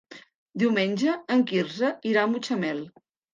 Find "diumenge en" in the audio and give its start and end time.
0.61-1.43